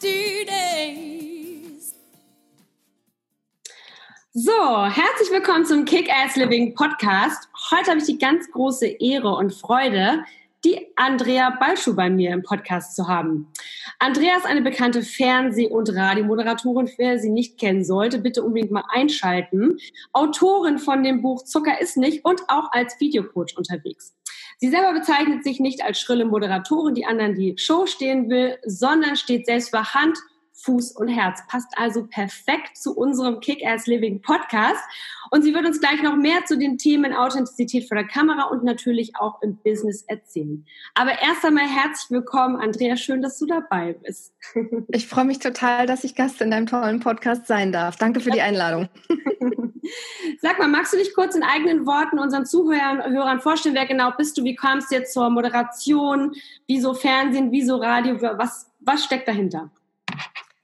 [0.00, 1.94] this!
[4.32, 7.48] So, herzlich willkommen zum Kick-Ass Living Podcast.
[7.70, 10.24] Heute habe ich die ganz große Ehre und Freude,
[10.64, 13.52] die Andrea Balschuh bei mir im Podcast zu haben.
[13.98, 16.90] Andrea ist eine bekannte Fernseh- und Radiomoderatorin.
[16.96, 19.78] Wer sie nicht kennen sollte, bitte unbedingt mal einschalten.
[20.12, 24.14] Autorin von dem Buch Zucker ist nicht und auch als Videocoach unterwegs.
[24.62, 29.16] Sie selber bezeichnet sich nicht als schrille Moderatorin, die anderen die Show stehen will, sondern
[29.16, 30.18] steht selbst für Hand,
[30.52, 31.40] Fuß und Herz.
[31.48, 34.84] Passt also perfekt zu unserem Kick-Ass Living Podcast.
[35.30, 38.62] Und sie wird uns gleich noch mehr zu den Themen Authentizität vor der Kamera und
[38.62, 40.66] natürlich auch im Business erzählen.
[40.92, 42.98] Aber erst einmal herzlich willkommen, Andrea.
[42.98, 44.34] Schön, dass du dabei bist.
[44.88, 47.96] Ich freue mich total, dass ich Gast in deinem tollen Podcast sein darf.
[47.96, 48.90] Danke für die Einladung.
[50.40, 54.12] Sag mal, magst du dich kurz in eigenen Worten unseren Zuhörern Hörern vorstellen, wer genau
[54.16, 54.44] bist du?
[54.44, 56.34] Wie kamst du jetzt zur Moderation?
[56.66, 57.52] Wieso Fernsehen?
[57.52, 58.20] Wieso Radio?
[58.20, 59.70] Was, was steckt dahinter?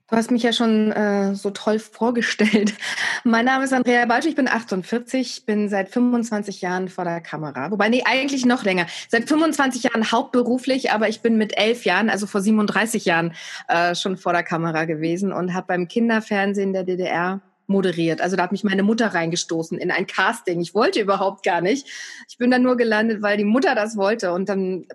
[0.09, 2.75] Du hast mich ja schon äh, so toll vorgestellt.
[3.25, 7.73] Mein Name ist Andrea Balsch, ich bin 48, bin seit 25 Jahren vor der Kamera.
[7.73, 8.87] Wobei, nee, eigentlich noch länger.
[9.09, 13.35] Seit 25 Jahren hauptberuflich, aber ich bin mit elf Jahren, also vor 37 Jahren,
[13.67, 18.21] äh, schon vor der Kamera gewesen und habe beim Kinderfernsehen der DDR moderiert.
[18.21, 20.61] Also da hat mich meine Mutter reingestoßen in ein Casting.
[20.61, 21.87] Ich wollte überhaupt gar nicht.
[22.29, 24.33] Ich bin da nur gelandet, weil die Mutter das wollte.
[24.33, 24.87] Und dann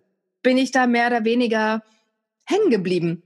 [0.42, 1.84] bin ich da mehr oder weniger
[2.46, 3.24] hängen geblieben.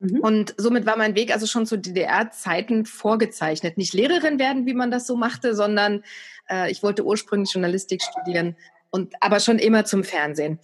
[0.00, 0.20] Mhm.
[0.20, 3.78] Und somit war mein Weg also schon zu DDR-Zeiten vorgezeichnet.
[3.78, 6.02] Nicht Lehrerin werden, wie man das so machte, sondern
[6.48, 8.56] äh, ich wollte ursprünglich Journalistik studieren
[8.90, 10.58] und aber schon immer zum Fernsehen.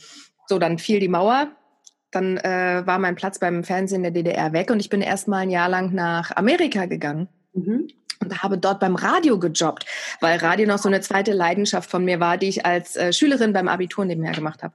[0.47, 1.51] So, dann fiel die Mauer.
[2.11, 5.39] Dann äh, war mein Platz beim Fernsehen der DDR weg und ich bin erst mal
[5.39, 7.29] ein Jahr lang nach Amerika gegangen.
[7.55, 7.89] Mhm
[8.21, 9.87] und habe dort beim Radio gejobbt,
[10.21, 13.53] weil Radio noch so eine zweite Leidenschaft von mir war, die ich als äh, Schülerin
[13.53, 14.75] beim Abitur nebenher gemacht habe.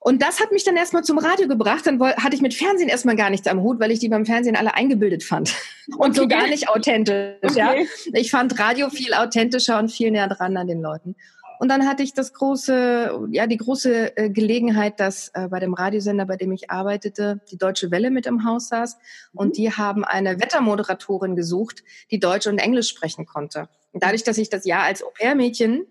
[0.00, 1.84] Und das hat mich dann erstmal zum Radio gebracht.
[1.84, 4.54] Dann hatte ich mit Fernsehen erstmal gar nichts am Hut, weil ich die beim Fernsehen
[4.54, 5.52] alle eingebildet fand.
[5.96, 6.20] Und okay.
[6.20, 7.34] so gar nicht authentisch.
[7.42, 7.58] Okay.
[7.58, 7.74] Ja.
[8.12, 11.16] Ich fand Radio viel authentischer und viel näher dran an den Leuten.
[11.58, 15.74] Und dann hatte ich das große, ja, die große äh, Gelegenheit, dass äh, bei dem
[15.74, 18.96] Radiosender, bei dem ich arbeitete, die Deutsche Welle mit im Haus saß.
[19.32, 19.52] Und mhm.
[19.52, 23.68] die haben eine Wettermoderatorin gesucht, die Deutsch und Englisch sprechen konnte.
[23.92, 25.86] Und dadurch, dass ich das Jahr als Au-pair-Mädchen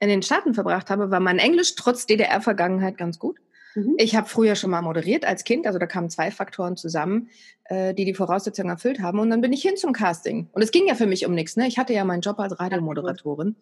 [0.00, 3.38] in den Staaten verbracht habe, war mein Englisch trotz DDR-Vergangenheit ganz gut.
[3.74, 3.94] Mhm.
[3.98, 7.28] Ich habe früher schon mal moderiert als Kind, also da kamen zwei Faktoren zusammen,
[7.64, 9.18] äh, die die Voraussetzungen erfüllt haben.
[9.18, 10.48] Und dann bin ich hin zum Casting.
[10.52, 11.56] Und es ging ja für mich um nichts.
[11.56, 11.66] Ne?
[11.66, 13.56] Ich hatte ja meinen Job als Radiomoderatorin.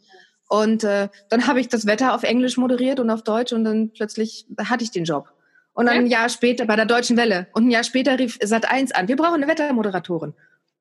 [0.49, 3.91] Und äh, dann habe ich das Wetter auf Englisch moderiert und auf Deutsch und dann
[3.91, 5.33] plötzlich hatte ich den Job.
[5.75, 8.69] Und dann ein Jahr später bei der Deutschen Welle und ein Jahr später rief Sat
[8.69, 10.35] 1 an, wir brauchen eine Wettermoderatorin.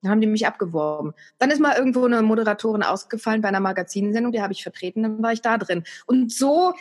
[0.07, 1.13] Dann haben die mich abgeworben.
[1.37, 5.21] Dann ist mal irgendwo eine Moderatorin ausgefallen bei einer Magazinsendung, die habe ich vertreten, dann
[5.21, 5.83] war ich da drin.
[6.05, 6.73] Und so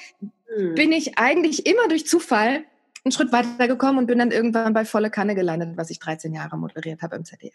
[0.54, 0.75] hm.
[0.76, 2.65] bin ich eigentlich immer durch Zufall
[3.04, 6.56] einen Schritt weitergekommen und bin dann irgendwann bei Volle Kanne gelandet, was ich 13 Jahre
[6.56, 7.54] moderiert habe im ZDF.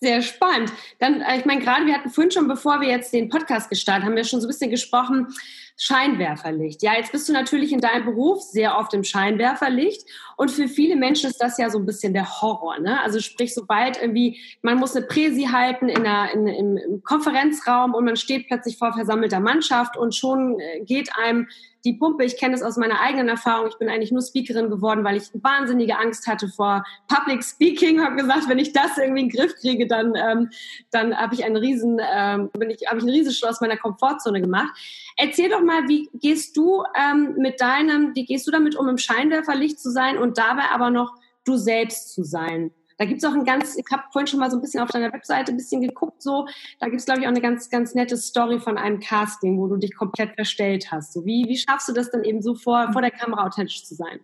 [0.00, 0.72] Sehr spannend.
[0.98, 4.06] Dann, äh, ich meine, gerade wir hatten vorhin schon, bevor wir jetzt den Podcast gestartet
[4.06, 5.28] haben, wir schon so ein bisschen gesprochen,
[5.76, 6.82] Scheinwerferlicht.
[6.82, 10.04] Ja, jetzt bist du natürlich in deinem Beruf sehr oft im Scheinwerferlicht
[10.36, 12.78] und für viele Menschen ist das ja so ein bisschen der Horror.
[12.78, 13.00] Ne?
[13.00, 17.94] Also sprich, sobald irgendwie man muss eine Präsi halten in einer, in, im, im Konferenzraum
[17.94, 21.48] und man steht plötzlich vor versammelter Mannschaft und schon äh, geht einem
[21.84, 25.04] die Pumpe, ich kenne es aus meiner eigenen Erfahrung, ich bin eigentlich nur Speakerin geworden,
[25.04, 29.28] weil ich wahnsinnige Angst hatte vor Public Speaking, habe gesagt, wenn ich das irgendwie in
[29.28, 30.50] den Griff kriege, dann, ähm,
[30.90, 34.40] dann habe ich einen riesen, ähm, bin ich, habe ich einen riesen aus meiner Komfortzone
[34.40, 34.70] gemacht.
[35.16, 38.98] Erzähl doch mal, wie gehst du ähm, mit deinem, wie gehst du damit um, im
[38.98, 41.14] Scheinwerferlicht zu sein und dabei aber noch
[41.44, 42.72] du selbst zu sein?
[42.98, 44.90] Da gibt es auch ein ganz, ich habe vorhin schon mal so ein bisschen auf
[44.90, 46.46] deiner Webseite ein bisschen geguckt, so,
[46.78, 49.66] da gibt es, glaube ich, auch eine ganz, ganz nette Story von einem Casting, wo
[49.66, 51.12] du dich komplett verstellt hast.
[51.12, 53.94] So, wie, wie schaffst du das dann eben so vor, vor der Kamera authentisch zu
[53.94, 54.20] sein?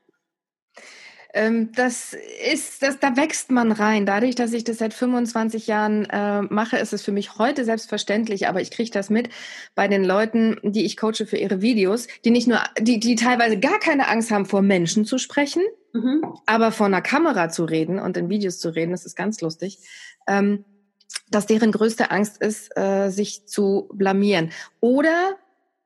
[1.35, 2.17] Ähm, das
[2.53, 4.07] ist, das, da wächst man rein.
[4.07, 8.49] Dadurch, dass ich das seit 25 Jahren äh, mache, ist es für mich heute selbstverständlich,
[8.49, 9.29] aber ich kriege das mit
[9.75, 13.59] bei den Leuten, die ich coache für ihre Videos, die nicht nur, die, die teilweise
[13.59, 16.23] gar keine Angst haben, vor Menschen zu sprechen, mhm.
[16.47, 19.79] aber vor einer Kamera zu reden und in Videos zu reden, das ist ganz lustig.
[20.27, 20.65] Ähm,
[21.31, 24.51] dass deren größte Angst ist, äh, sich zu blamieren.
[24.81, 25.37] Oder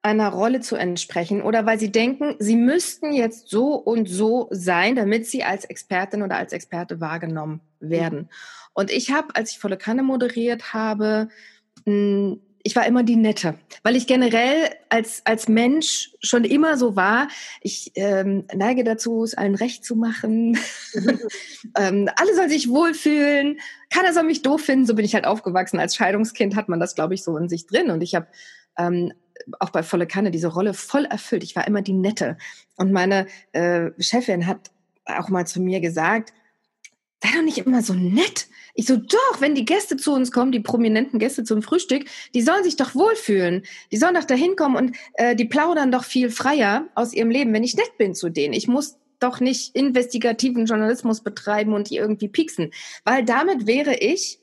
[0.02, 4.96] einer Rolle zu entsprechen oder weil sie denken, sie müssten jetzt so und so sein,
[4.96, 8.28] damit sie als Expertin oder als Experte wahrgenommen werden.
[8.74, 11.28] Und ich habe, als ich volle Kanne moderiert habe,
[11.84, 17.28] ich war immer die Nette, weil ich generell als, als Mensch schon immer so war.
[17.60, 20.58] Ich ähm, neige dazu, es allen recht zu machen.
[21.78, 23.58] ähm, alle sollen sich wohlfühlen.
[23.90, 24.86] Keiner soll mich doof finden.
[24.86, 25.80] So bin ich halt aufgewachsen.
[25.80, 27.90] Als Scheidungskind hat man das, glaube ich, so in sich drin.
[27.90, 28.26] Und ich habe
[28.78, 29.12] ähm,
[29.58, 31.42] auch bei Volle Kanne diese Rolle voll erfüllt.
[31.44, 32.36] Ich war immer die Nette.
[32.76, 34.70] Und meine äh, Chefin hat
[35.04, 36.32] auch mal zu mir gesagt,
[37.22, 38.48] sei doch nicht immer so nett.
[38.74, 42.42] Ich so, doch, wenn die Gäste zu uns kommen, die prominenten Gäste zum Frühstück, die
[42.42, 43.64] sollen sich doch wohlfühlen.
[43.90, 47.52] Die sollen doch da hinkommen und äh, die plaudern doch viel freier aus ihrem Leben,
[47.52, 48.54] wenn ich nett bin zu denen.
[48.54, 52.72] Ich muss doch nicht investigativen Journalismus betreiben und die irgendwie pieksen.
[53.04, 54.40] Weil damit wäre ich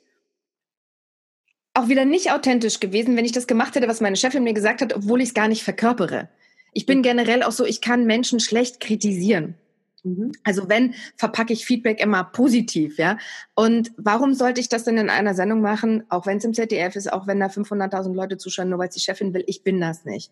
[1.79, 4.81] auch wieder nicht authentisch gewesen, wenn ich das gemacht hätte, was meine Chefin mir gesagt
[4.81, 6.29] hat, obwohl ich es gar nicht verkörpere.
[6.73, 9.55] Ich bin generell auch so, ich kann Menschen schlecht kritisieren.
[10.03, 10.31] Mhm.
[10.43, 13.17] Also wenn, verpacke ich Feedback immer positiv, ja.
[13.55, 16.95] Und warum sollte ich das denn in einer Sendung machen, auch wenn es im ZDF
[16.95, 19.43] ist, auch wenn da 500.000 Leute zuschauen, nur weil es die Chefin will?
[19.47, 20.31] Ich bin das nicht.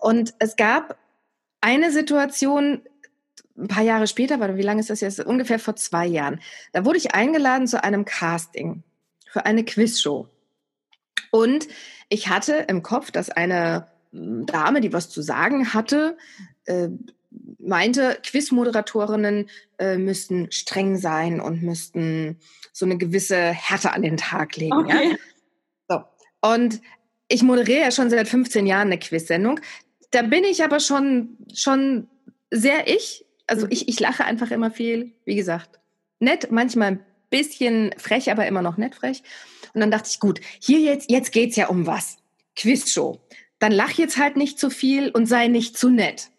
[0.00, 0.96] Und es gab
[1.60, 2.82] eine Situation,
[3.56, 5.20] ein paar Jahre später, warte, wie lange ist das jetzt?
[5.20, 6.40] Ungefähr vor zwei Jahren.
[6.72, 8.84] Da wurde ich eingeladen zu einem Casting
[9.30, 10.28] für eine Quizshow.
[11.30, 11.68] Und
[12.08, 16.16] ich hatte im Kopf, dass eine Dame, die was zu sagen hatte,
[16.64, 16.88] äh,
[17.58, 19.48] meinte, Quizmoderatorinnen
[19.78, 22.38] äh, müssten streng sein und müssten
[22.72, 24.72] so eine gewisse Härte an den Tag legen.
[24.72, 25.10] Okay.
[25.10, 25.16] Ja?
[25.88, 26.50] So.
[26.50, 26.80] Und
[27.28, 29.60] ich moderiere ja schon seit 15 Jahren eine Quiz-Sendung.
[30.10, 32.08] Da bin ich aber schon, schon
[32.50, 33.26] sehr ich.
[33.46, 33.72] Also mhm.
[33.72, 35.12] ich, ich lache einfach immer viel.
[35.24, 35.78] Wie gesagt,
[36.20, 39.22] nett, manchmal bisschen frech, aber immer noch nett frech.
[39.74, 42.16] Und dann dachte ich, gut, hier jetzt, jetzt geht's ja um was.
[42.56, 43.20] Quizshow.
[43.58, 46.30] Dann lach jetzt halt nicht zu viel und sei nicht zu nett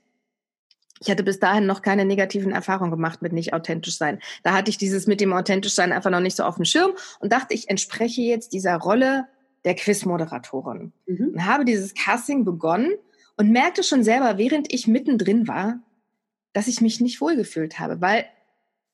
[0.99, 4.19] ich hatte bis dahin noch keine negativen Erfahrungen gemacht mit nicht authentisch sein.
[4.43, 6.91] Da hatte ich dieses mit dem authentisch sein einfach noch nicht so auf dem Schirm
[7.19, 9.27] und dachte, ich entspreche jetzt dieser Rolle
[9.65, 10.91] der Quizmoderatorin.
[11.05, 11.29] Mhm.
[11.33, 12.93] Und habe dieses Casting begonnen
[13.37, 15.79] und merkte schon selber, während ich mittendrin war,
[16.53, 18.25] dass ich mich nicht wohlgefühlt habe, weil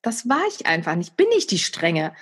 [0.05, 2.13] das war ich einfach nicht, bin ich die Strenge.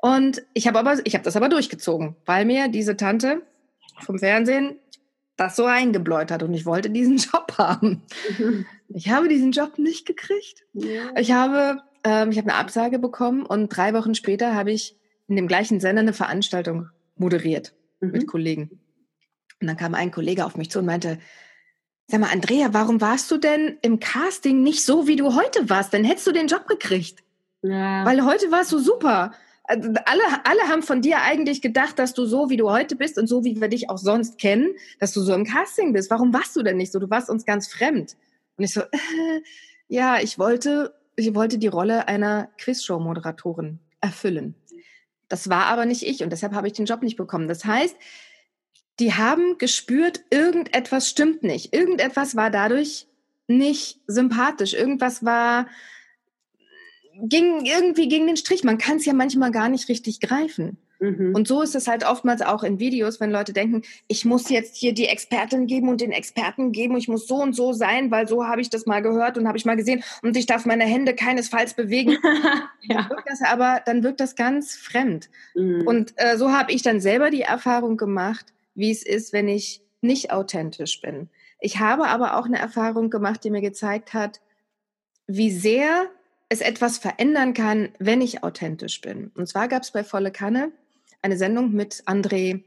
[0.00, 3.42] Und ich habe aber, ich habe das aber durchgezogen, weil mir diese Tante
[4.00, 4.76] vom Fernsehen
[5.36, 8.02] das so eingebläut hat und ich wollte diesen Job haben.
[8.38, 8.66] Mhm.
[8.88, 10.64] Ich habe diesen Job nicht gekriegt.
[10.72, 11.10] Ja.
[11.16, 14.96] Ich habe, ähm, ich habe eine Absage bekommen und drei Wochen später habe ich
[15.28, 18.10] in dem gleichen Sender eine Veranstaltung moderiert mhm.
[18.12, 18.80] mit Kollegen.
[19.60, 21.18] Und dann kam ein Kollege auf mich zu und meinte,
[22.06, 25.94] sag mal, Andrea, warum warst du denn im Casting nicht so, wie du heute warst?
[25.94, 27.22] Dann hättest du den Job gekriegt.
[27.62, 28.04] Ja.
[28.04, 29.32] Weil heute warst du super.
[29.64, 33.18] Also alle, alle haben von dir eigentlich gedacht, dass du so, wie du heute bist
[33.18, 36.10] und so, wie wir dich auch sonst kennen, dass du so im Casting bist.
[36.10, 36.98] Warum warst du denn nicht so?
[36.98, 38.16] Du warst uns ganz fremd.
[38.56, 39.40] Und ich so, äh,
[39.88, 44.56] ja, ich wollte, ich wollte die Rolle einer Quizshow-Moderatorin erfüllen.
[45.28, 47.48] Das war aber nicht ich und deshalb habe ich den Job nicht bekommen.
[47.48, 47.96] Das heißt,
[49.00, 51.74] die haben gespürt, irgendetwas stimmt nicht.
[51.74, 53.06] Irgendetwas war dadurch
[53.46, 54.74] nicht sympathisch.
[54.74, 55.66] Irgendwas war,
[57.14, 58.64] ging irgendwie gegen den Strich.
[58.64, 60.78] Man kann es ja manchmal gar nicht richtig greifen.
[61.02, 61.34] Mhm.
[61.34, 64.76] Und so ist es halt oftmals auch in Videos, wenn Leute denken, ich muss jetzt
[64.76, 68.28] hier die Expertin geben und den Experten geben ich muss so und so sein, weil
[68.28, 70.84] so habe ich das mal gehört und habe ich mal gesehen und ich darf meine
[70.84, 72.18] Hände keinesfalls bewegen.
[72.82, 73.02] ja.
[73.02, 75.28] Dann wirkt das aber, dann wirkt das ganz fremd.
[75.56, 75.86] Mhm.
[75.86, 79.82] Und äh, so habe ich dann selber die Erfahrung gemacht, wie es ist, wenn ich
[80.02, 81.28] nicht authentisch bin.
[81.58, 84.40] Ich habe aber auch eine Erfahrung gemacht, die mir gezeigt hat,
[85.26, 86.08] wie sehr
[86.52, 89.30] es etwas verändern kann, wenn ich authentisch bin.
[89.34, 90.70] Und zwar gab es bei Volle Kanne
[91.22, 92.62] eine Sendung mit André,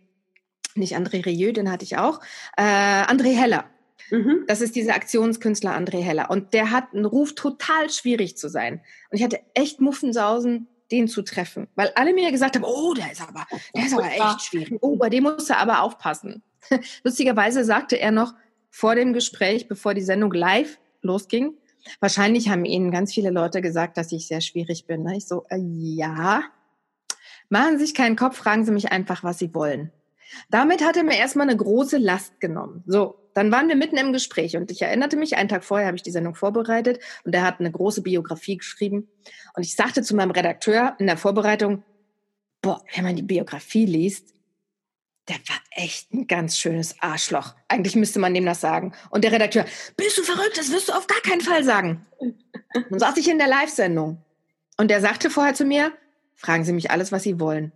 [0.74, 2.20] nicht André Rieu, den hatte ich auch,
[2.58, 3.66] äh, André Heller.
[4.10, 4.44] Mhm.
[4.48, 6.32] Das ist dieser Aktionskünstler André Heller.
[6.32, 8.82] Und der hat einen Ruf, total schwierig zu sein.
[9.10, 11.68] Und ich hatte echt Muffensausen, den zu treffen.
[11.76, 14.78] Weil alle mir gesagt haben, oh, der ist aber, der ist aber echt schwierig.
[14.82, 16.44] Oh, bei dem musst du aber aufpassen.
[17.04, 18.34] Lustigerweise sagte er noch
[18.70, 21.56] vor dem Gespräch, bevor die Sendung live losging,
[22.00, 25.08] wahrscheinlich haben Ihnen ganz viele Leute gesagt, dass ich sehr schwierig bin.
[25.10, 26.44] Ich so, äh, ja,
[27.50, 29.92] Machen Sie sich keinen Kopf, fragen Sie mich einfach, was Sie wollen.
[30.50, 32.84] Damit hat er mir erstmal eine große Last genommen.
[32.88, 35.98] So, dann waren wir mitten im Gespräch und ich erinnerte mich, einen Tag vorher habe
[35.98, 39.08] ich die Sendung vorbereitet und er hat eine große Biografie geschrieben.
[39.54, 41.84] Und ich sagte zu meinem Redakteur in der Vorbereitung,
[42.62, 44.34] boah, wenn man die Biografie liest,
[45.28, 47.56] der war echt ein ganz schönes Arschloch.
[47.68, 48.94] Eigentlich müsste man dem das sagen.
[49.10, 49.66] Und der Redakteur,
[49.98, 50.58] bist du verrückt?
[50.58, 52.06] Das wirst du auf gar keinen Fall sagen.
[52.90, 54.22] Dann saß ich in der Live-Sendung.
[54.78, 55.94] Und der sagte vorher zu mir,
[56.36, 57.72] fragen Sie mich alles, was Sie wollen.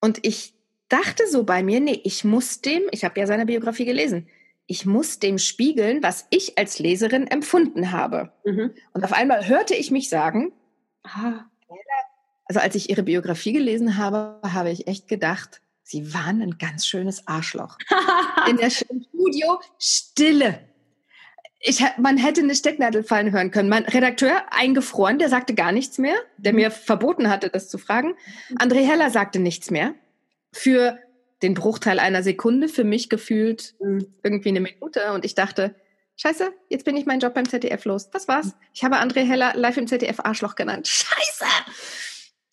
[0.00, 0.54] Und ich
[0.88, 4.28] dachte so bei mir, nee, ich muss dem, ich habe ja seine Biografie gelesen,
[4.66, 8.32] ich muss dem spiegeln, was ich als Leserin empfunden habe.
[8.44, 8.74] Mhm.
[8.92, 10.52] Und auf einmal hörte ich mich sagen,
[11.04, 11.46] ah,
[12.44, 16.86] also als ich ihre Biografie gelesen habe, habe ich echt gedacht, sie waren ein ganz
[16.86, 17.78] schönes Arschloch.
[18.48, 20.60] In der Studio Stille.
[21.60, 23.68] Ich, man hätte eine Stecknadel fallen hören können.
[23.68, 28.14] Mein Redakteur eingefroren, der sagte gar nichts mehr, der mir verboten hatte, das zu fragen.
[28.58, 29.94] André Heller sagte nichts mehr.
[30.52, 30.98] Für
[31.42, 34.14] den Bruchteil einer Sekunde, für mich gefühlt mhm.
[34.22, 35.12] irgendwie eine Minute.
[35.14, 35.74] Und ich dachte,
[36.16, 38.10] Scheiße, jetzt bin ich meinen Job beim ZDF los.
[38.10, 38.54] Das war's.
[38.74, 40.86] Ich habe André Heller live im ZDF Arschloch genannt.
[40.86, 41.44] Scheiße!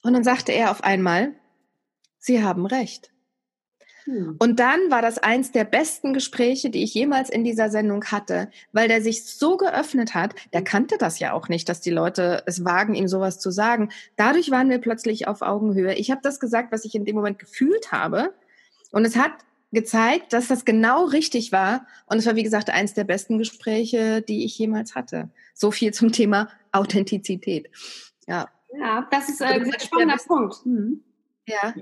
[0.04, 1.34] Und dann sagte er auf einmal,
[2.18, 3.12] Sie haben recht.
[4.06, 4.36] Hm.
[4.38, 8.50] Und dann war das eins der besten Gespräche, die ich jemals in dieser Sendung hatte,
[8.72, 10.36] weil der sich so geöffnet hat.
[10.54, 13.90] Der kannte das ja auch nicht, dass die Leute es wagen, ihm sowas zu sagen.
[14.16, 15.96] Dadurch waren wir plötzlich auf Augenhöhe.
[15.96, 18.34] Ich habe das gesagt, was ich in dem Moment gefühlt habe.
[18.92, 19.32] Und es hat
[19.72, 21.86] gezeigt, dass das genau richtig war.
[22.06, 25.30] Und es war, wie gesagt, eins der besten Gespräche, die ich jemals hatte.
[25.54, 27.70] So viel zum Thema Authentizität.
[28.28, 28.50] Ja.
[28.78, 30.64] Ja, das ist ein sehr spannender Punkt.
[30.64, 31.04] Hm.
[31.48, 31.74] Ja.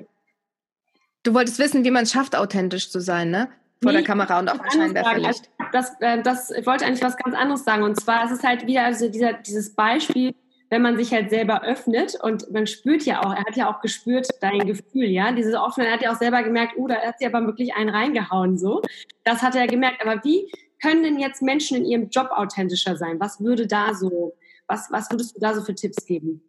[1.23, 3.49] Du wolltest wissen, wie man es schafft, authentisch zu sein, ne?
[3.81, 5.49] Vor nee, der Kamera und auch dem Scheinwerferlicht.
[5.71, 7.83] Das, das, ich wollte eigentlich was ganz anderes sagen.
[7.83, 10.35] Und zwar, es ist halt wieder also dieser, dieses Beispiel,
[10.69, 13.81] wenn man sich halt selber öffnet und man spürt ja auch, er hat ja auch
[13.81, 17.19] gespürt dein Gefühl, ja, diese Offenheit, er hat ja auch selber gemerkt, oh, da hat
[17.19, 18.81] sie aber wirklich einen reingehauen, so.
[19.23, 20.05] Das hat er gemerkt.
[20.05, 20.51] Aber wie
[20.81, 23.19] können denn jetzt Menschen in ihrem Job authentischer sein?
[23.19, 24.33] Was würde da so,
[24.67, 26.41] was, was würdest du da so für Tipps geben?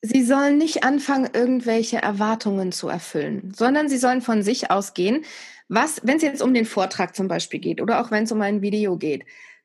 [0.00, 5.24] Sie sollen nicht anfangen, irgendwelche Erwartungen zu erfüllen, sondern sie sollen von sich ausgehen.
[5.68, 8.40] Was, wenn es jetzt um den Vortrag zum Beispiel geht oder auch wenn es um
[8.40, 9.24] ein Video geht,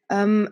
[0.10, 0.50] ähm,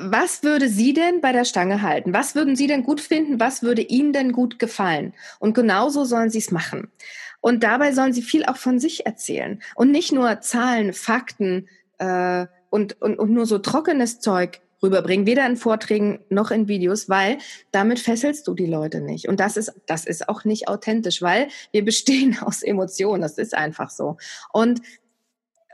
[0.00, 2.14] was würde Sie denn bei der Stange halten?
[2.14, 3.40] Was würden Sie denn gut finden?
[3.40, 5.12] Was würde Ihnen denn gut gefallen?
[5.38, 6.90] Und genauso sollen Sie es machen.
[7.40, 12.46] Und dabei sollen Sie viel auch von sich erzählen und nicht nur Zahlen, Fakten äh,
[12.70, 17.38] und, und, und nur so trockenes Zeug rüberbringen, weder in Vorträgen noch in Videos, weil
[17.72, 19.28] damit fesselst du die Leute nicht.
[19.28, 23.22] Und das ist, das ist auch nicht authentisch, weil wir bestehen aus Emotionen.
[23.22, 24.16] Das ist einfach so.
[24.52, 24.80] Und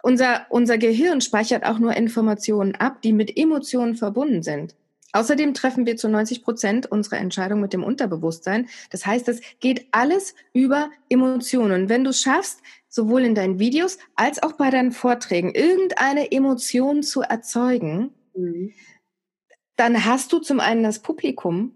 [0.02, 4.74] unser, unser Gehirn speichert auch nur Informationen ab, die mit Emotionen verbunden sind.
[5.12, 8.68] Außerdem treffen wir zu 90 Prozent unsere Entscheidung mit dem Unterbewusstsein.
[8.90, 11.82] Das heißt, es geht alles über Emotionen.
[11.82, 16.32] Und wenn du es schaffst, sowohl in deinen Videos als auch bei deinen Vorträgen irgendeine
[16.32, 18.72] Emotion zu erzeugen, mhm.
[19.82, 21.74] Dann hast du zum einen das Publikum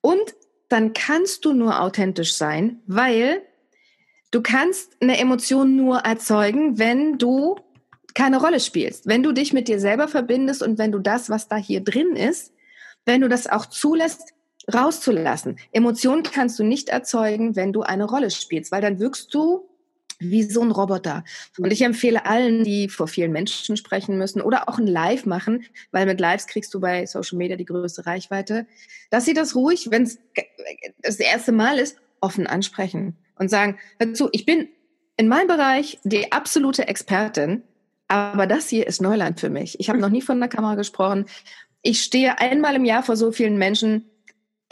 [0.00, 0.34] und
[0.68, 3.42] dann kannst du nur authentisch sein, weil
[4.32, 7.56] Du kannst eine Emotion nur erzeugen, wenn du
[8.14, 11.48] keine Rolle spielst, wenn du dich mit dir selber verbindest und wenn du das, was
[11.48, 12.52] da hier drin ist,
[13.04, 14.32] wenn du das auch zulässt,
[14.72, 15.58] rauszulassen.
[15.70, 19.68] Emotionen kannst du nicht erzeugen, wenn du eine Rolle spielst, weil dann wirkst du
[20.30, 21.24] wie so ein Roboter.
[21.58, 25.64] Und ich empfehle allen, die vor vielen Menschen sprechen müssen oder auch ein Live machen,
[25.90, 28.66] weil mit Lives kriegst du bei Social Media die größte Reichweite,
[29.10, 30.18] dass sie das ruhig, wenn es
[31.02, 34.68] das erste Mal ist, offen ansprechen und sagen, dazu, ich bin
[35.16, 37.62] in meinem Bereich die absolute Expertin,
[38.08, 39.78] aber das hier ist Neuland für mich.
[39.80, 41.26] Ich habe noch nie von der Kamera gesprochen.
[41.82, 44.10] Ich stehe einmal im Jahr vor so vielen Menschen.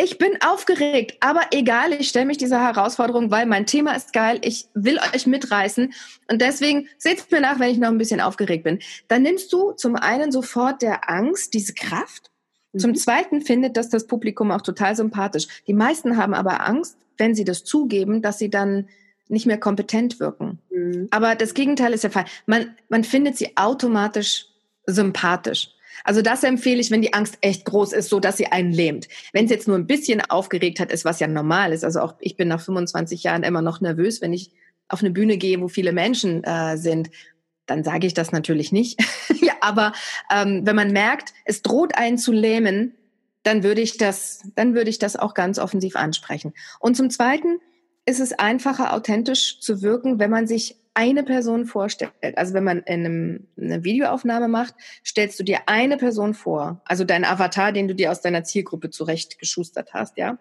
[0.02, 4.38] Ich bin aufgeregt, aber egal, ich stelle mich dieser Herausforderung, weil mein Thema ist geil.
[4.42, 5.92] Ich will euch mitreißen
[6.30, 8.78] und deswegen seht mir nach, wenn ich noch ein bisschen aufgeregt bin.
[9.08, 12.30] Dann nimmst du zum einen sofort der Angst, diese Kraft.
[12.74, 12.94] Zum mhm.
[12.94, 15.48] zweiten findet das das Publikum auch total sympathisch.
[15.66, 18.88] Die meisten haben aber Angst, wenn sie das zugeben, dass sie dann
[19.28, 20.60] nicht mehr kompetent wirken.
[20.70, 21.08] Mhm.
[21.10, 22.24] Aber das Gegenteil ist der Fall.
[22.46, 24.46] Man, man findet sie automatisch
[24.86, 25.74] sympathisch.
[26.04, 29.08] Also das empfehle ich, wenn die Angst echt groß ist, so dass sie einen lähmt.
[29.32, 31.84] Wenn es jetzt nur ein bisschen aufgeregt hat, ist, was ja normal ist.
[31.84, 34.52] Also auch ich bin nach 25 Jahren immer noch nervös, wenn ich
[34.88, 37.10] auf eine Bühne gehe, wo viele Menschen äh, sind.
[37.66, 39.00] Dann sage ich das natürlich nicht.
[39.40, 39.92] ja, aber
[40.34, 42.94] ähm, wenn man merkt, es droht einen zu lähmen,
[43.42, 46.52] dann würde ich das, dann würde ich das auch ganz offensiv ansprechen.
[46.78, 47.58] Und zum Zweiten
[48.04, 52.12] ist es einfacher, authentisch zu wirken, wenn man sich eine Person vorstellt.
[52.36, 57.04] Also wenn man in einem, eine Videoaufnahme macht, stellst du dir eine Person vor, also
[57.04, 60.38] dein Avatar, den du dir aus deiner Zielgruppe zurechtgeschustert hast, ja.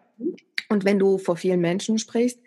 [0.70, 2.40] Und wenn du vor vielen Menschen sprichst,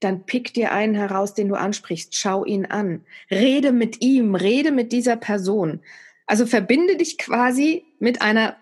[0.00, 2.14] dann pick dir einen heraus, den du ansprichst.
[2.14, 3.06] Schau ihn an.
[3.30, 5.80] Rede mit ihm, rede mit dieser Person.
[6.26, 8.56] Also verbinde dich quasi mit einer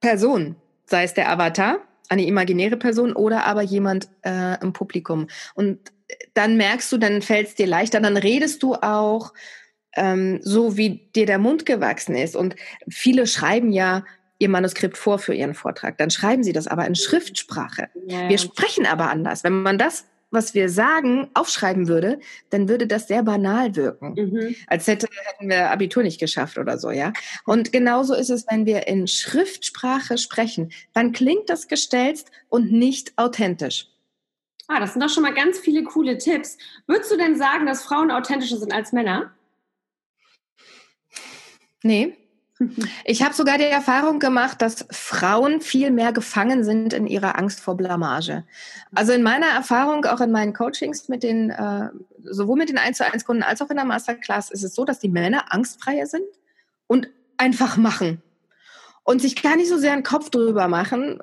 [0.00, 0.56] Person
[0.92, 5.26] sei es der Avatar, eine imaginäre Person oder aber jemand äh, im Publikum.
[5.54, 5.78] Und
[6.34, 9.32] dann merkst du, dann fällt es dir leichter, dann redest du auch
[9.94, 12.36] ähm, so, wie dir der Mund gewachsen ist.
[12.36, 12.56] Und
[12.88, 14.04] viele schreiben ja
[14.38, 15.98] ihr Manuskript vor für ihren Vortrag.
[15.98, 17.88] Dann schreiben sie das aber in Schriftsprache.
[18.06, 18.28] Ja.
[18.28, 19.44] Wir sprechen aber anders.
[19.44, 22.18] Wenn man das was wir sagen, aufschreiben würde,
[22.50, 24.14] dann würde das sehr banal wirken.
[24.16, 24.56] Mhm.
[24.66, 27.12] Als hätte, hätten wir Abitur nicht geschafft oder so, ja.
[27.44, 30.72] Und genauso ist es, wenn wir in Schriftsprache sprechen.
[30.94, 33.91] Dann klingt das gestelzt und nicht authentisch.
[34.74, 36.56] Ah, das sind doch schon mal ganz viele coole Tipps.
[36.86, 39.32] Würdest du denn sagen, dass Frauen authentischer sind als Männer?
[41.82, 42.16] Nee.
[43.04, 47.60] Ich habe sogar die Erfahrung gemacht, dass Frauen viel mehr gefangen sind in ihrer Angst
[47.60, 48.44] vor Blamage.
[48.94, 51.90] Also in meiner Erfahrung, auch in meinen Coachings mit den, äh,
[52.22, 54.84] sowohl mit den 1 zu 1 Kunden als auch in der Masterclass, ist es so,
[54.84, 56.24] dass die Männer angstfreier sind
[56.86, 58.22] und einfach machen.
[59.02, 61.20] Und sich gar nicht so sehr einen Kopf drüber machen,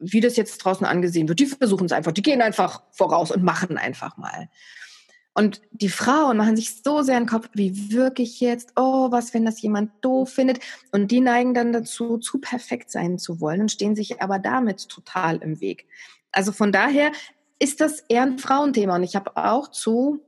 [0.00, 1.40] wie das jetzt draußen angesehen wird.
[1.40, 4.48] Die versuchen es einfach, die gehen einfach voraus und machen einfach mal.
[5.32, 9.32] Und die Frauen machen sich so sehr in den Kopf, wie wirklich jetzt, oh, was,
[9.32, 10.58] wenn das jemand doof findet?
[10.90, 14.88] Und die neigen dann dazu, zu perfekt sein zu wollen und stehen sich aber damit
[14.88, 15.86] total im Weg.
[16.32, 17.12] Also von daher
[17.60, 18.96] ist das eher ein Frauenthema.
[18.96, 20.20] Und ich habe auch zu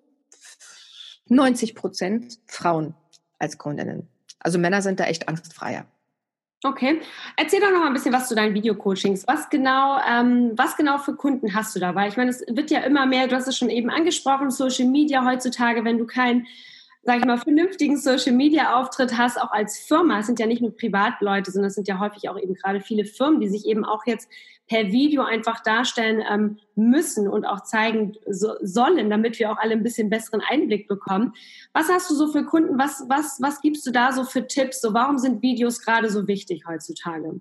[1.26, 2.94] 90 Prozent Frauen
[3.38, 4.08] als Kundinnen.
[4.38, 5.86] Also Männer sind da echt angstfreier.
[6.64, 7.00] Okay.
[7.36, 9.26] Erzähl doch noch mal ein bisschen was zu deinen Videocoachings.
[9.26, 11.94] Was genau, ähm, was genau für Kunden hast du da?
[11.96, 14.86] Weil ich meine, es wird ja immer mehr, du hast es schon eben angesprochen, Social
[14.86, 16.46] Media heutzutage, wenn du kein
[17.04, 20.20] sag ich mal, vernünftigen Social-Media-Auftritt hast, auch als Firma.
[20.20, 23.04] Es sind ja nicht nur Privatleute, sondern es sind ja häufig auch eben gerade viele
[23.04, 24.28] Firmen, die sich eben auch jetzt
[24.68, 29.72] per Video einfach darstellen ähm, müssen und auch zeigen so, sollen, damit wir auch alle
[29.72, 31.34] ein bisschen besseren Einblick bekommen.
[31.72, 32.78] Was hast du so für Kunden?
[32.78, 34.80] Was, was, was gibst du da so für Tipps?
[34.80, 37.40] So, warum sind Videos gerade so wichtig heutzutage?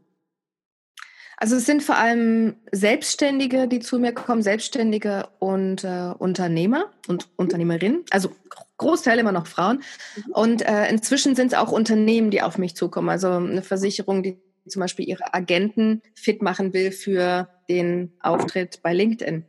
[1.42, 7.30] Also es sind vor allem Selbstständige, die zu mir kommen, Selbstständige und äh, Unternehmer und
[7.36, 8.30] Unternehmerinnen, also
[8.78, 9.82] Großteil immer noch Frauen.
[10.16, 10.32] Mhm.
[10.34, 13.10] Und äh, inzwischen sind es auch Unternehmen, die auf mich zukommen.
[13.10, 18.94] Also eine Versicherung, die zum Beispiel ihre Agenten fit machen will für den Auftritt bei
[18.94, 19.44] LinkedIn.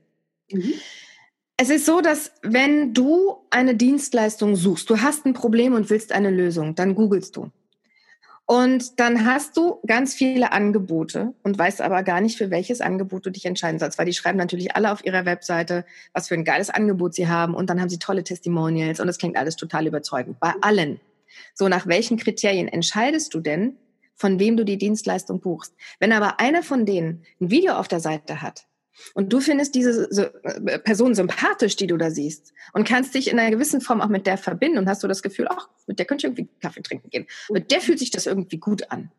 [0.50, 0.72] Mhm.
[1.58, 6.12] Es ist so, dass wenn du eine Dienstleistung suchst, du hast ein Problem und willst
[6.12, 7.50] eine Lösung, dann googelst du.
[8.46, 13.24] Und dann hast du ganz viele Angebote und weißt aber gar nicht, für welches Angebot
[13.24, 16.44] du dich entscheiden sollst, weil die schreiben natürlich alle auf ihrer Webseite, was für ein
[16.44, 19.86] geiles Angebot sie haben und dann haben sie tolle Testimonials und es klingt alles total
[19.86, 20.40] überzeugend.
[20.40, 21.00] Bei allen.
[21.54, 23.76] So, nach welchen Kriterien entscheidest du denn,
[24.14, 25.74] von wem du die Dienstleistung buchst?
[25.98, 28.66] Wenn aber einer von denen ein Video auf der Seite hat,
[29.14, 33.38] und du findest diese äh, Person sympathisch, die du da siehst, und kannst dich in
[33.38, 36.06] einer gewissen Form auch mit der verbinden und hast du das Gefühl, ach, mit der
[36.06, 37.26] könnte ich irgendwie Kaffee trinken gehen.
[37.50, 39.10] Mit der fühlt sich das irgendwie gut an.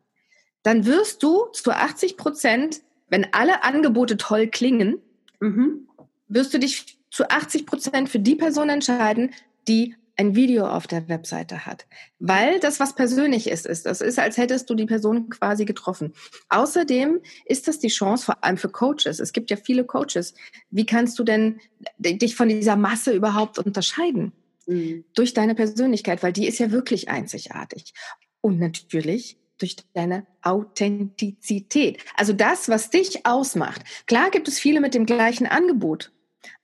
[0.62, 4.98] Dann wirst du zu 80 Prozent, wenn alle Angebote toll klingen,
[5.40, 5.88] mhm.
[6.28, 9.34] wirst du dich zu 80 Prozent für die Person entscheiden,
[9.68, 11.86] die ein Video auf der Webseite hat,
[12.18, 13.86] weil das was persönlich ist, ist.
[13.86, 16.12] Das ist, als hättest du die Person quasi getroffen.
[16.48, 19.18] Außerdem ist das die Chance, vor allem für Coaches.
[19.18, 20.34] Es gibt ja viele Coaches.
[20.70, 21.60] Wie kannst du denn
[21.98, 24.32] dich von dieser Masse überhaupt unterscheiden?
[24.66, 25.04] Mhm.
[25.14, 27.92] Durch deine Persönlichkeit, weil die ist ja wirklich einzigartig.
[28.40, 31.98] Und natürlich durch deine Authentizität.
[32.16, 33.82] Also das, was dich ausmacht.
[34.06, 36.12] Klar gibt es viele mit dem gleichen Angebot,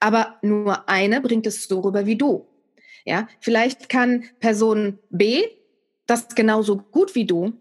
[0.01, 2.47] aber nur eine bringt es so rüber wie du.
[3.05, 5.45] Ja, vielleicht kann Person B
[6.07, 7.53] das genauso gut wie du,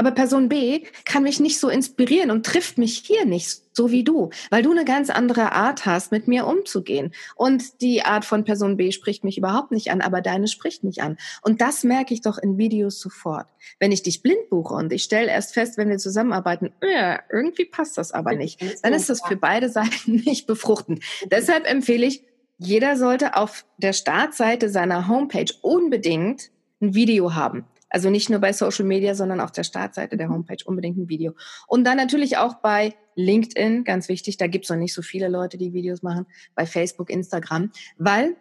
[0.00, 4.02] aber Person B kann mich nicht so inspirieren und trifft mich hier nicht so wie
[4.02, 7.12] du, weil du eine ganz andere Art hast, mit mir umzugehen.
[7.36, 11.02] Und die Art von Person B spricht mich überhaupt nicht an, aber deine spricht mich
[11.02, 11.18] an.
[11.42, 13.46] Und das merke ich doch in Videos sofort.
[13.78, 17.66] Wenn ich dich blind buche und ich stelle erst fest, wenn wir zusammenarbeiten, ja, irgendwie
[17.66, 21.04] passt das aber nicht, dann ist das für beide Seiten nicht befruchtend.
[21.30, 22.24] Deshalb empfehle ich,
[22.60, 26.50] jeder sollte auf der Startseite seiner Homepage unbedingt
[26.82, 27.64] ein Video haben.
[27.88, 31.32] Also nicht nur bei Social Media, sondern auf der Startseite der Homepage unbedingt ein Video.
[31.66, 35.56] Und dann natürlich auch bei LinkedIn, ganz wichtig, da gibt's noch nicht so viele Leute,
[35.56, 38.36] die Videos machen, bei Facebook, Instagram, weil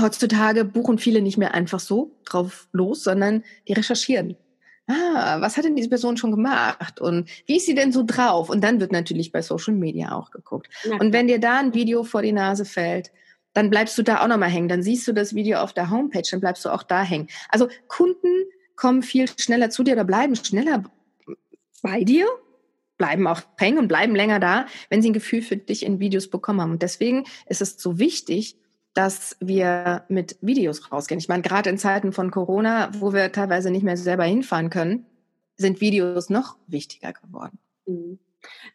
[0.00, 4.36] heutzutage buchen viele nicht mehr einfach so drauf los, sondern die recherchieren.
[4.88, 7.00] Ah, was hat denn diese Person schon gemacht?
[7.00, 8.50] Und wie ist sie denn so drauf?
[8.50, 10.68] Und dann wird natürlich bei Social Media auch geguckt.
[10.82, 10.98] Ja.
[10.98, 13.12] Und wenn dir da ein Video vor die Nase fällt,
[13.54, 14.68] dann bleibst du da auch nochmal hängen.
[14.68, 17.28] Dann siehst du das Video auf der Homepage, dann bleibst du auch da hängen.
[17.48, 18.44] Also Kunden
[18.76, 20.84] kommen viel schneller zu dir oder bleiben schneller
[21.82, 22.26] bei dir,
[22.98, 26.28] bleiben auch hängen und bleiben länger da, wenn sie ein Gefühl für dich in Videos
[26.28, 26.72] bekommen haben.
[26.72, 28.56] Und deswegen ist es so wichtig,
[28.94, 31.18] dass wir mit Videos rausgehen.
[31.18, 35.06] Ich meine, gerade in Zeiten von Corona, wo wir teilweise nicht mehr selber hinfahren können,
[35.56, 37.58] sind Videos noch wichtiger geworden.
[37.86, 38.18] Mhm.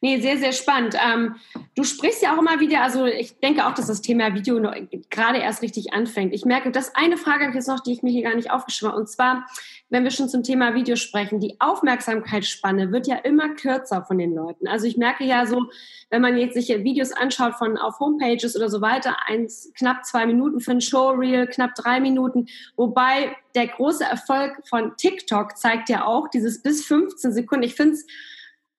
[0.01, 0.95] Nee, sehr, sehr spannend.
[0.95, 1.35] Ähm,
[1.75, 4.61] du sprichst ja auch immer wieder, also ich denke auch, dass das Thema Video
[5.09, 6.33] gerade erst richtig anfängt.
[6.33, 9.01] Ich merke, dass eine Frage jetzt noch, die ich mir hier gar nicht aufgeschrieben habe,
[9.01, 9.45] und zwar,
[9.89, 14.33] wenn wir schon zum Thema Video sprechen, die Aufmerksamkeitsspanne wird ja immer kürzer von den
[14.33, 14.67] Leuten.
[14.67, 15.65] Also ich merke ja so,
[16.09, 20.25] wenn man jetzt sich Videos anschaut von auf Homepages oder so weiter, eins, knapp zwei
[20.25, 26.05] Minuten für ein Showreel, knapp drei Minuten, wobei der große Erfolg von TikTok zeigt ja
[26.05, 27.63] auch dieses bis 15 Sekunden.
[27.63, 28.05] Ich finde es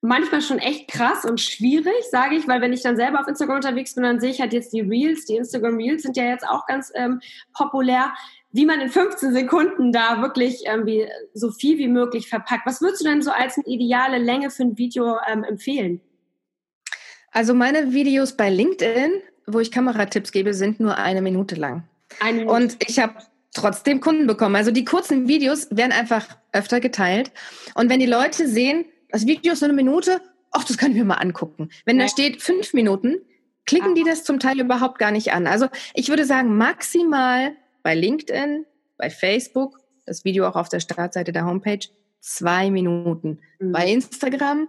[0.00, 3.56] manchmal schon echt krass und schwierig, sage ich, weil wenn ich dann selber auf Instagram
[3.56, 6.46] unterwegs bin, dann sehe ich halt jetzt die Reels, die Instagram Reels sind ja jetzt
[6.46, 7.20] auch ganz ähm,
[7.52, 8.12] populär,
[8.52, 12.66] wie man in 15 Sekunden da wirklich irgendwie so viel wie möglich verpackt.
[12.66, 16.00] Was würdest du denn so als eine ideale Länge für ein Video ähm, empfehlen?
[17.30, 19.12] Also meine Videos bei LinkedIn,
[19.46, 21.84] wo ich Kameratipps gebe, sind nur eine Minute lang.
[22.18, 22.54] Eine Minute.
[22.54, 23.14] Und ich habe
[23.54, 24.56] trotzdem Kunden bekommen.
[24.56, 27.30] Also die kurzen Videos werden einfach öfter geteilt.
[27.74, 30.20] Und wenn die Leute sehen, das Video ist nur eine Minute,
[30.50, 31.70] ach, das kann ich mir mal angucken.
[31.84, 32.04] Wenn ja.
[32.04, 33.18] da steht fünf Minuten,
[33.66, 35.46] klicken die das zum Teil überhaupt gar nicht an.
[35.46, 41.32] Also ich würde sagen, maximal bei LinkedIn, bei Facebook, das Video auch auf der Startseite
[41.32, 41.86] der Homepage,
[42.20, 43.38] zwei Minuten.
[43.58, 43.72] Mhm.
[43.72, 44.68] Bei Instagram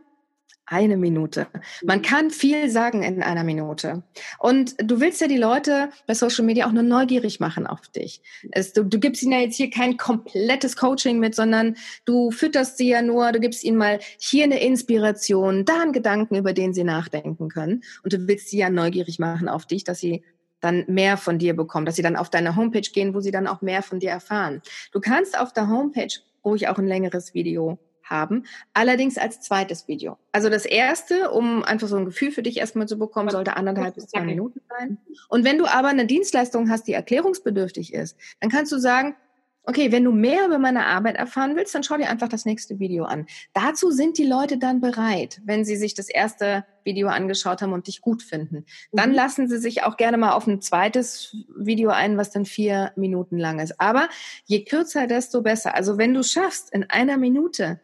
[0.65, 1.47] eine Minute.
[1.83, 2.03] Man mhm.
[2.03, 4.03] kann viel sagen in einer Minute.
[4.39, 8.21] Und du willst ja die Leute bei Social Media auch nur neugierig machen auf dich.
[8.51, 12.77] Es, du, du gibst ihnen ja jetzt hier kein komplettes Coaching mit, sondern du fütterst
[12.77, 16.73] sie ja nur, du gibst ihnen mal hier eine Inspiration, da einen Gedanken, über den
[16.73, 17.83] sie nachdenken können.
[18.03, 20.23] Und du willst sie ja neugierig machen auf dich, dass sie
[20.61, 23.47] dann mehr von dir bekommen, dass sie dann auf deine Homepage gehen, wo sie dann
[23.47, 24.61] auch mehr von dir erfahren.
[24.91, 26.13] Du kannst auf der Homepage
[26.45, 27.79] ruhig auch ein längeres Video
[28.11, 28.43] haben,
[28.73, 30.17] allerdings als zweites Video.
[30.31, 33.95] Also das erste, um einfach so ein Gefühl für dich erstmal zu bekommen, sollte anderthalb
[33.95, 34.99] bis zwei Minuten sein.
[35.29, 39.15] Und wenn du aber eine Dienstleistung hast, die erklärungsbedürftig ist, dann kannst du sagen,
[39.63, 42.79] okay, wenn du mehr über meine Arbeit erfahren willst, dann schau dir einfach das nächste
[42.79, 43.27] Video an.
[43.53, 47.87] Dazu sind die Leute dann bereit, wenn sie sich das erste Video angeschaut haben und
[47.87, 48.65] dich gut finden.
[48.91, 49.15] Dann mhm.
[49.15, 53.37] lassen sie sich auch gerne mal auf ein zweites Video ein, was dann vier Minuten
[53.37, 53.79] lang ist.
[53.79, 54.09] Aber
[54.45, 55.75] je kürzer, desto besser.
[55.75, 57.79] Also wenn du schaffst, in einer Minute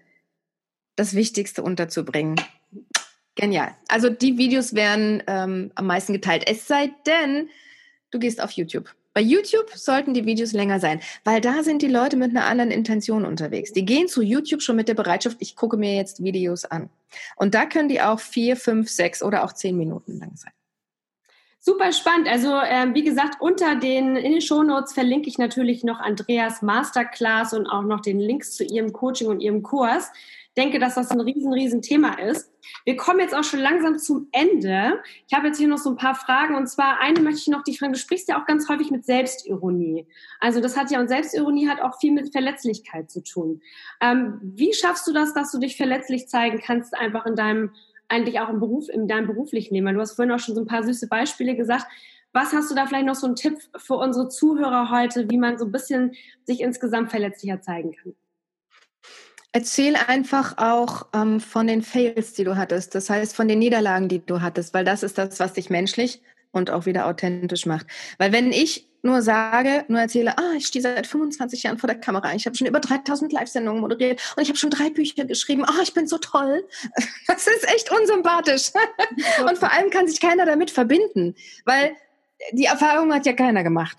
[0.97, 2.35] das Wichtigste unterzubringen.
[3.35, 3.75] Genial.
[3.87, 6.43] Also die Videos werden ähm, am meisten geteilt.
[6.47, 7.49] Es sei denn,
[8.11, 8.93] du gehst auf YouTube.
[9.13, 12.71] Bei YouTube sollten die Videos länger sein, weil da sind die Leute mit einer anderen
[12.71, 13.73] Intention unterwegs.
[13.73, 16.89] Die gehen zu YouTube schon mit der Bereitschaft, ich gucke mir jetzt Videos an.
[17.35, 20.51] Und da können die auch vier, fünf, sechs oder auch zehn Minuten lang sein.
[21.59, 22.27] Super spannend.
[22.27, 27.53] Also ähm, wie gesagt, unter den in den Shownotes verlinke ich natürlich noch Andreas Masterclass
[27.53, 30.11] und auch noch den Links zu ihrem Coaching und ihrem Kurs
[30.57, 32.51] denke, dass das ein riesen, riesen Thema ist.
[32.83, 34.99] Wir kommen jetzt auch schon langsam zum Ende.
[35.27, 37.63] Ich habe jetzt hier noch so ein paar Fragen und zwar eine möchte ich noch
[37.63, 37.93] dich fragen.
[37.93, 40.07] Du sprichst ja auch ganz häufig mit Selbstironie.
[40.39, 43.61] Also das hat ja und Selbstironie hat auch viel mit Verletzlichkeit zu tun.
[44.01, 47.71] Ähm, wie schaffst du das, dass du dich verletzlich zeigen kannst, einfach in deinem
[48.09, 49.93] eigentlich auch im Beruf, in deinem beruflichen Leben?
[49.93, 51.85] Du hast vorhin auch schon so ein paar süße Beispiele gesagt.
[52.33, 55.57] Was hast du da vielleicht noch so einen Tipp für unsere Zuhörer heute, wie man
[55.57, 56.13] so ein bisschen
[56.45, 58.15] sich insgesamt verletzlicher zeigen kann?
[59.53, 62.93] Erzähl einfach auch ähm, von den Fails, die du hattest.
[62.95, 66.21] Das heißt, von den Niederlagen, die du hattest, weil das ist das, was dich menschlich
[66.51, 67.87] und auch wieder authentisch macht.
[68.17, 71.99] Weil wenn ich nur sage, nur erzähle, ah, ich stehe seit 25 Jahren vor der
[71.99, 75.63] Kamera, ich habe schon über 3000 Live-Sendungen moderiert und ich habe schon drei Bücher geschrieben,
[75.65, 76.67] ah, ich bin so toll.
[77.27, 78.71] Das ist echt unsympathisch.
[79.47, 81.91] Und vor allem kann sich keiner damit verbinden, weil
[82.51, 83.97] die Erfahrung hat ja keiner gemacht.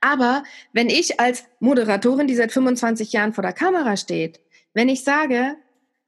[0.00, 4.40] Aber wenn ich als Moderatorin, die seit 25 Jahren vor der Kamera steht,
[4.74, 5.56] wenn ich sage,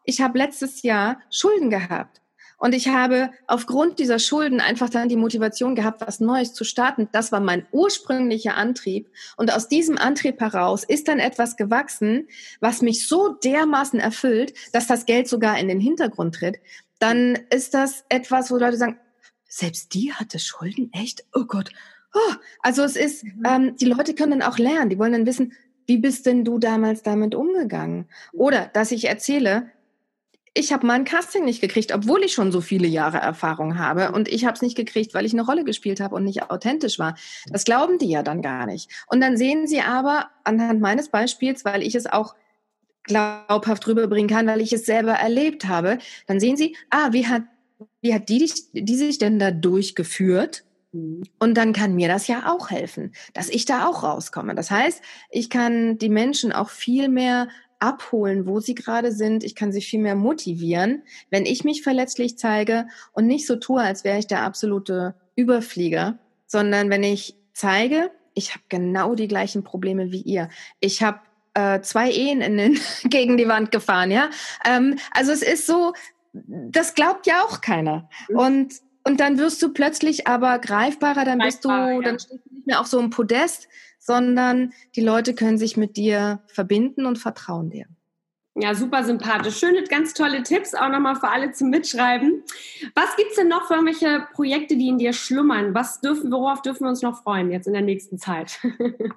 [0.05, 2.21] ich habe letztes Jahr Schulden gehabt
[2.59, 7.09] und ich habe aufgrund dieser Schulden einfach dann die Motivation gehabt, was Neues zu starten,
[7.12, 12.29] das war mein ursprünglicher Antrieb und aus diesem Antrieb heraus ist dann etwas gewachsen,
[12.61, 16.59] was mich so dermaßen erfüllt, dass das Geld sogar in den Hintergrund tritt,
[16.99, 18.99] dann ist das etwas, wo Leute sagen,
[19.47, 21.25] selbst die hatte Schulden, echt?
[21.33, 21.71] Oh Gott.
[22.14, 22.35] Oh.
[22.61, 23.42] Also es ist, mhm.
[23.47, 25.53] ähm, die Leute können dann auch lernen, die wollen dann wissen,
[25.87, 28.09] wie bist denn du damals damit umgegangen?
[28.33, 29.71] Oder dass ich erzähle,
[30.55, 34.12] ich habe mein Casting nicht gekriegt, obwohl ich schon so viele Jahre Erfahrung habe.
[34.12, 36.99] Und ich habe es nicht gekriegt, weil ich eine Rolle gespielt habe und nicht authentisch
[36.99, 37.16] war.
[37.51, 38.90] Das glauben die ja dann gar nicht.
[39.07, 42.35] Und dann sehen sie aber anhand meines Beispiels, weil ich es auch
[43.05, 47.42] glaubhaft rüberbringen kann, weil ich es selber erlebt habe, dann sehen sie, ah, wie hat,
[48.03, 50.64] wie hat die, die sich denn da durchgeführt?
[50.92, 51.22] Mhm.
[51.38, 54.55] Und dann kann mir das ja auch helfen, dass ich da auch rauskomme.
[54.55, 57.48] Das heißt, ich kann die Menschen auch viel mehr
[57.81, 59.44] abholen, wo sie gerade sind.
[59.44, 63.81] Ich kann sie viel mehr motivieren, wenn ich mich verletzlich zeige und nicht so tue,
[63.81, 69.64] als wäre ich der absolute Überflieger, sondern wenn ich zeige, ich habe genau die gleichen
[69.64, 70.48] Probleme wie ihr.
[70.81, 71.20] Ich habe
[71.55, 74.31] äh, zwei Ehen in den, gegen die Wand gefahren, ja.
[74.64, 75.92] Ähm, also es ist so,
[76.33, 78.09] das glaubt ja auch keiner.
[78.29, 78.38] Mhm.
[78.38, 78.74] Und,
[79.09, 81.99] und dann wirst du plötzlich aber greifbarer, dann bist du, ja.
[82.03, 83.68] dann stehst du nicht mehr auf so einem Podest,
[83.99, 87.87] sondern die Leute können sich mit dir verbinden und vertrauen dir.
[88.55, 89.57] Ja, super sympathisch.
[89.57, 92.42] Schöne, ganz tolle Tipps, auch nochmal für alle zum Mitschreiben.
[92.94, 95.75] Was gibt es denn noch für irgendwelche Projekte, die in dir schlummern?
[95.75, 98.59] Was dürfen, worauf dürfen wir uns noch freuen jetzt in der nächsten Zeit?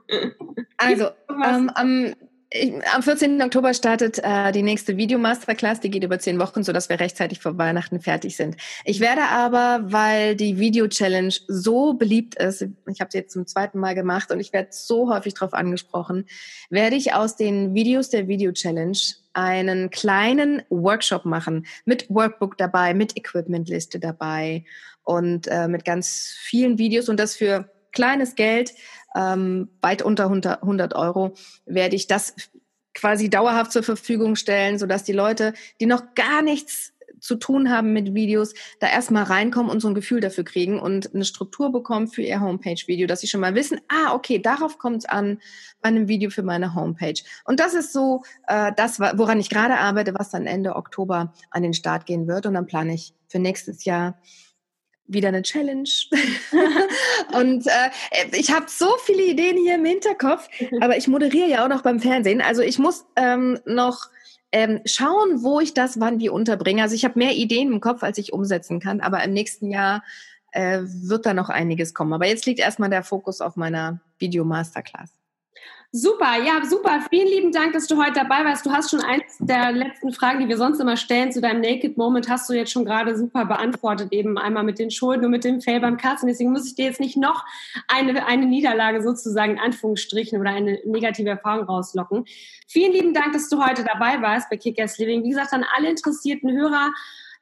[0.78, 1.08] also,
[1.44, 2.14] ähm, am
[2.54, 3.42] ich, am 14.
[3.42, 5.80] Oktober startet äh, die nächste Video-Masterclass.
[5.80, 8.58] Die geht über zehn Wochen, sodass wir rechtzeitig vor Weihnachten fertig sind.
[8.84, 13.80] Ich werde aber, weil die Video-Challenge so beliebt ist, ich habe sie jetzt zum zweiten
[13.80, 16.26] Mal gemacht und ich werde so häufig darauf angesprochen,
[16.70, 18.98] werde ich aus den Videos der Video-Challenge
[19.34, 24.66] einen kleinen Workshop machen mit Workbook dabei, mit Equipment-Liste dabei
[25.04, 28.74] und äh, mit ganz vielen Videos und das für kleines Geld
[29.16, 31.34] ähm, weit unter 100 Euro,
[31.66, 32.36] werde ich das
[32.94, 37.94] quasi dauerhaft zur Verfügung stellen, sodass die Leute, die noch gar nichts zu tun haben
[37.94, 42.08] mit Videos, da erstmal reinkommen und so ein Gefühl dafür kriegen und eine Struktur bekommen
[42.08, 45.40] für ihr Homepage-Video, dass sie schon mal wissen, ah, okay, darauf kommt es an
[45.82, 47.22] bei einem Video für meine Homepage.
[47.46, 51.64] Und das ist so äh, das, woran ich gerade arbeite, was dann Ende Oktober an
[51.64, 52.48] den Start gehen wird.
[52.48, 54.20] Und dann plane ich für nächstes Jahr
[55.12, 55.90] wieder eine Challenge.
[57.34, 57.90] und äh,
[58.38, 60.48] ich habe so viele Ideen hier im Hinterkopf,
[60.80, 62.42] aber ich moderiere ja auch noch beim Fernsehen.
[62.42, 64.10] Also ich muss ähm, noch
[64.52, 66.84] ähm, schauen, wo ich das wann wie unterbringe.
[66.84, 70.04] Also ich habe mehr Ideen im Kopf, als ich umsetzen kann, aber im nächsten Jahr
[70.52, 72.14] äh, wird da noch einiges kommen.
[72.14, 75.21] Aber jetzt liegt erstmal der Fokus auf meiner Video Masterclass.
[75.94, 77.02] Super, ja, super.
[77.10, 78.66] Vielen lieben Dank, dass du heute dabei warst.
[78.66, 81.98] Du hast schon eins der letzten Fragen, die wir sonst immer stellen zu deinem Naked
[81.98, 85.44] Moment, hast du jetzt schon gerade super beantwortet, eben einmal mit den Schulden und mit
[85.44, 86.30] dem Fail beim Casting.
[86.30, 87.44] Deswegen muss ich dir jetzt nicht noch
[87.90, 92.24] eine, eine Niederlage sozusagen in Anführungsstrichen oder eine negative Erfahrung rauslocken.
[92.68, 95.26] Vielen lieben Dank, dass du heute dabei warst bei Kick-Ass Living.
[95.26, 96.94] Wie gesagt, an alle interessierten Hörer,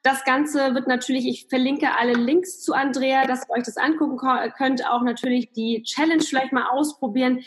[0.02, 4.16] das Ganze wird natürlich, ich verlinke alle Links zu Andrea, dass ihr euch das angucken
[4.56, 4.86] könnt.
[4.88, 7.40] Auch natürlich die Challenge vielleicht mal ausprobieren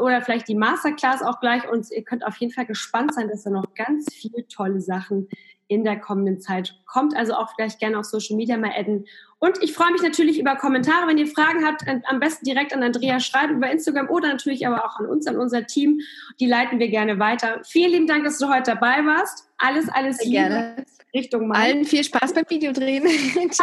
[0.00, 1.68] oder vielleicht die Masterclass auch gleich.
[1.70, 5.28] Und ihr könnt auf jeden Fall gespannt sein, dass da noch ganz viele tolle Sachen
[5.70, 7.16] in der kommenden Zeit kommt.
[7.16, 9.06] Also auch vielleicht gerne auf Social Media mal adden.
[9.38, 11.06] Und ich freue mich natürlich über Kommentare.
[11.06, 14.84] Wenn ihr Fragen habt, am besten direkt an Andrea schreiben über Instagram oder natürlich aber
[14.84, 16.00] auch an uns, an unser Team.
[16.40, 17.60] Die leiten wir gerne weiter.
[17.64, 19.48] Vielen lieben Dank, dass du heute dabei warst.
[19.58, 20.48] Alles, alles Sehr Liebe.
[20.48, 20.84] Gerne.
[21.14, 21.60] Richtung Mann.
[21.60, 23.04] Allen viel Spaß beim Videodrehen.
[23.34, 23.58] Tschüss.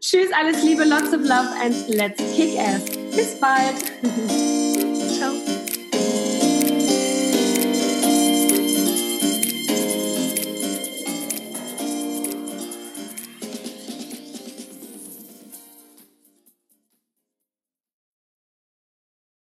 [0.00, 2.84] Tschüss, alles Liebe, lots of love and let's kick ass.
[3.14, 4.82] Bis bald.